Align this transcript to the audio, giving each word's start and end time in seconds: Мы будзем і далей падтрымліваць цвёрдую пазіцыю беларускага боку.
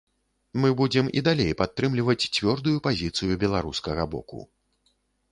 Мы 0.61 0.69
будзем 0.79 1.09
і 1.19 1.21
далей 1.27 1.51
падтрымліваць 1.59 2.29
цвёрдую 2.37 2.73
пазіцыю 2.87 3.37
беларускага 3.43 4.03
боку. 4.15 4.41